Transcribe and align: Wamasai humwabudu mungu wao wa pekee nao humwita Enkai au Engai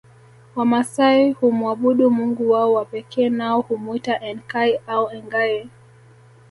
Wamasai 0.55 1.31
humwabudu 1.31 2.11
mungu 2.11 2.51
wao 2.51 2.73
wa 2.73 2.85
pekee 2.85 3.29
nao 3.29 3.61
humwita 3.61 4.19
Enkai 4.21 4.79
au 4.87 5.09
Engai 5.09 5.69